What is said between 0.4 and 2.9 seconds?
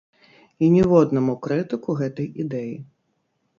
І ніводнаму крытыку гэтай ідэі.